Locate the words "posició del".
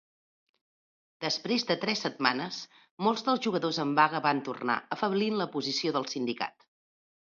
5.59-6.09